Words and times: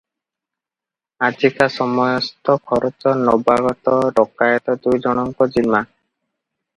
ଆଜିକା 1.25 1.67
ସମସ୍ତ 1.73 2.55
ଖରଚ 2.71 3.13
ନବାଗତ 3.27 3.93
ଡକାଏତ 4.21 4.75
ଦୁଇଜଣଙ୍କ 4.87 5.49
ଜିମା। 5.59 5.83